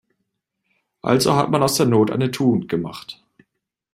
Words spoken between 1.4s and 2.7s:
man aus der Not eine Tugend